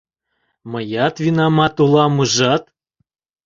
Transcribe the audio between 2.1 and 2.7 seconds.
ужат?